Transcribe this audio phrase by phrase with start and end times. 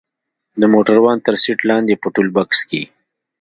[0.59, 2.83] د موټروان تر سيټ لاندې په ټولبکس کښې.